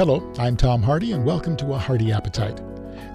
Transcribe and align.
Hello, 0.00 0.32
I'm 0.38 0.56
Tom 0.56 0.82
Harte, 0.82 1.12
and 1.12 1.26
welcome 1.26 1.58
to 1.58 1.74
A 1.74 1.78
Harte 1.78 2.08
Appetite. 2.08 2.58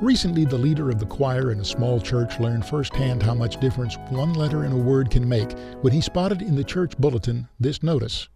Recently, 0.01 0.45
the 0.45 0.59
leader 0.59 0.91
of 0.91 0.99
the 0.99 1.05
choir 1.07 1.51
in 1.51 1.59
a 1.59 1.65
small 1.65 1.99
church 1.99 2.39
learned 2.39 2.63
firsthand 2.63 3.23
how 3.23 3.33
much 3.33 3.59
difference 3.59 3.97
one 4.11 4.33
letter 4.33 4.65
in 4.65 4.71
a 4.71 4.77
word 4.77 5.09
can 5.09 5.27
make 5.27 5.51
when 5.81 5.93
he 5.93 5.99
spotted 5.99 6.43
in 6.43 6.55
the 6.55 6.63
church 6.63 6.95
bulletin 6.99 7.47
this 7.59 7.81
notice. 7.81 8.29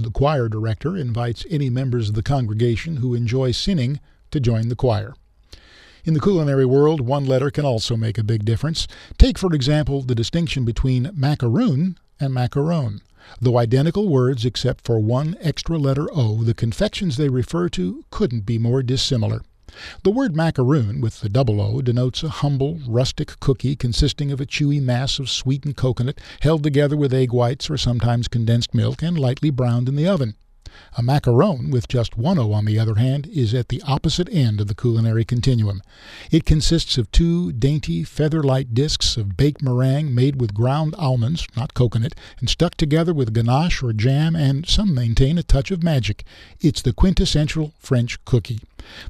The 0.00 0.10
choir 0.10 0.48
director 0.48 0.96
invites 0.96 1.46
any 1.48 1.70
members 1.70 2.08
of 2.08 2.16
the 2.16 2.24
congregation 2.24 2.96
who 2.96 3.14
enjoy 3.14 3.52
sinning 3.52 4.00
to 4.32 4.40
join 4.40 4.68
the 4.68 4.74
choir. 4.74 5.14
In 6.04 6.14
the 6.14 6.20
culinary 6.20 6.66
world, 6.66 7.02
one 7.02 7.24
letter 7.24 7.52
can 7.52 7.64
also 7.64 7.96
make 7.96 8.18
a 8.18 8.24
big 8.24 8.44
difference. 8.44 8.88
Take, 9.16 9.38
for 9.38 9.54
example, 9.54 10.02
the 10.02 10.16
distinction 10.16 10.64
between 10.64 11.12
macaroon 11.14 11.96
and 12.18 12.34
macaron. 12.34 13.00
Though 13.40 13.58
identical 13.58 14.08
words 14.08 14.44
except 14.44 14.84
for 14.84 14.98
one 14.98 15.36
extra 15.40 15.78
letter 15.78 16.08
O, 16.12 16.42
the 16.42 16.54
confections 16.54 17.16
they 17.16 17.28
refer 17.28 17.68
to 17.68 18.04
couldn't 18.10 18.44
be 18.44 18.58
more 18.58 18.82
dissimilar. 18.82 19.42
The 20.02 20.10
word 20.10 20.34
macaroon, 20.34 21.00
with 21.00 21.20
the 21.20 21.28
double 21.28 21.60
O, 21.60 21.80
denotes 21.82 22.24
a 22.24 22.28
humble, 22.28 22.80
rustic 22.84 23.38
cookie 23.38 23.76
consisting 23.76 24.32
of 24.32 24.40
a 24.40 24.44
chewy 24.44 24.82
mass 24.82 25.20
of 25.20 25.30
sweetened 25.30 25.76
coconut 25.76 26.18
held 26.40 26.64
together 26.64 26.96
with 26.96 27.14
egg 27.14 27.32
whites 27.32 27.70
or 27.70 27.76
sometimes 27.76 28.26
condensed 28.26 28.74
milk 28.74 29.02
and 29.02 29.16
lightly 29.18 29.50
browned 29.50 29.88
in 29.88 29.94
the 29.94 30.08
oven. 30.08 30.34
A 30.96 31.02
macaron, 31.02 31.70
with 31.70 31.88
just 31.88 32.16
one 32.16 32.38
O 32.38 32.52
on 32.52 32.64
the 32.64 32.78
other 32.78 32.94
hand, 32.94 33.26
is 33.26 33.52
at 33.52 33.68
the 33.68 33.82
opposite 33.82 34.28
end 34.32 34.60
of 34.60 34.68
the 34.68 34.74
culinary 34.74 35.24
continuum. 35.24 35.82
It 36.30 36.46
consists 36.46 36.96
of 36.96 37.10
two 37.12 37.52
dainty, 37.52 38.04
feather 38.04 38.42
light 38.42 38.74
discs 38.74 39.16
of 39.16 39.36
baked 39.36 39.62
meringue 39.62 40.14
made 40.14 40.40
with 40.40 40.54
ground 40.54 40.94
almonds, 40.96 41.46
not 41.56 41.74
coconut, 41.74 42.14
and 42.40 42.48
stuck 42.48 42.76
together 42.76 43.12
with 43.12 43.34
ganache 43.34 43.82
or 43.82 43.92
jam 43.92 44.34
and, 44.34 44.66
some 44.66 44.94
maintain, 44.94 45.38
a 45.38 45.42
touch 45.42 45.70
of 45.70 45.82
magic. 45.82 46.24
It's 46.60 46.82
the 46.82 46.92
quintessential 46.92 47.74
French 47.78 48.24
cookie. 48.24 48.60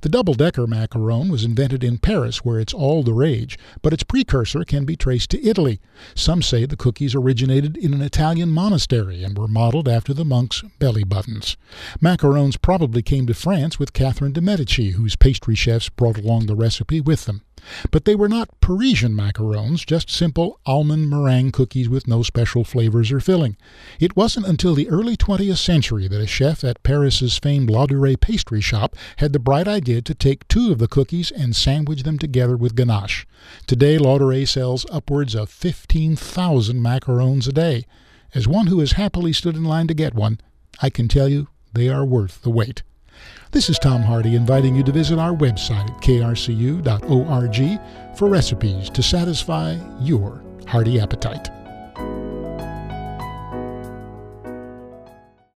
The 0.02 0.08
double 0.08 0.34
decker 0.34 0.66
macaron 0.66 1.30
was 1.30 1.44
invented 1.44 1.82
in 1.82 1.98
Paris, 1.98 2.44
where 2.44 2.60
it's 2.60 2.74
all 2.74 3.02
the 3.02 3.12
rage, 3.12 3.58
but 3.80 3.92
its 3.92 4.02
precursor 4.02 4.64
can 4.64 4.84
be 4.84 4.96
traced 4.96 5.30
to 5.30 5.44
Italy. 5.44 5.80
Some 6.14 6.42
say 6.42 6.66
the 6.66 6.76
cookies 6.76 7.14
originated 7.14 7.76
in 7.76 7.94
an 7.94 8.02
Italian 8.02 8.50
monastery 8.50 9.22
and 9.22 9.36
were 9.36 9.48
modeled 9.48 9.88
after 9.88 10.12
the 10.12 10.24
monks' 10.24 10.62
belly 10.78 11.04
buttons. 11.04 11.56
Macarons 12.00 12.56
probably 12.56 13.02
came 13.02 13.26
to 13.26 13.34
France 13.34 13.78
with 13.78 13.92
Catherine 13.92 14.32
de' 14.32 14.40
Medici, 14.40 14.90
whose 14.90 15.16
pastry 15.16 15.54
chefs 15.54 15.88
brought 15.88 16.18
along 16.18 16.46
the 16.46 16.56
recipe 16.56 17.00
with 17.00 17.24
them. 17.24 17.42
But 17.90 18.04
they 18.04 18.14
were 18.14 18.28
not 18.28 18.60
Parisian 18.60 19.14
macarons, 19.14 19.86
just 19.86 20.10
simple 20.10 20.58
almond 20.66 21.08
meringue 21.08 21.52
cookies 21.52 21.88
with 21.88 22.08
no 22.08 22.22
special 22.22 22.64
flavors 22.64 23.12
or 23.12 23.20
filling. 23.20 23.56
It 24.00 24.16
wasn't 24.16 24.46
until 24.46 24.74
the 24.74 24.88
early 24.88 25.16
20th 25.16 25.58
century 25.58 26.08
that 26.08 26.20
a 26.20 26.26
chef 26.26 26.64
at 26.64 26.82
Paris's 26.82 27.38
famed 27.38 27.68
Ladurée 27.70 28.20
pastry 28.20 28.60
shop 28.60 28.96
had 29.16 29.32
the 29.32 29.38
bright 29.38 29.68
idea 29.68 30.02
to 30.02 30.14
take 30.14 30.48
two 30.48 30.72
of 30.72 30.78
the 30.78 30.88
cookies 30.88 31.30
and 31.30 31.54
sandwich 31.54 32.02
them 32.02 32.18
together 32.18 32.56
with 32.56 32.74
ganache. 32.74 33.26
Today, 33.66 33.96
Ladurée 33.96 34.46
sells 34.46 34.86
upwards 34.90 35.34
of 35.34 35.50
15,000 35.50 36.80
macarons 36.80 37.48
a 37.48 37.52
day. 37.52 37.86
As 38.34 38.48
one 38.48 38.68
who 38.68 38.80
has 38.80 38.92
happily 38.92 39.32
stood 39.32 39.56
in 39.56 39.64
line 39.64 39.86
to 39.86 39.94
get 39.94 40.14
one, 40.14 40.40
I 40.80 40.90
can 40.90 41.06
tell 41.06 41.28
you 41.28 41.48
they 41.74 41.88
are 41.88 42.04
worth 42.04 42.42
the 42.42 42.50
wait. 42.50 42.82
This 43.50 43.68
is 43.68 43.78
Tom 43.78 44.02
Harte 44.02 44.26
inviting 44.26 44.74
you 44.74 44.82
to 44.82 44.92
visit 44.92 45.18
our 45.18 45.32
website 45.32 45.90
at 45.90 46.02
krcu.org 46.02 47.80
for 48.16 48.28
recipes 48.28 48.90
to 48.90 49.02
satisfy 49.02 49.78
your 50.00 50.42
hearty 50.66 51.00
appetite. 51.00 51.50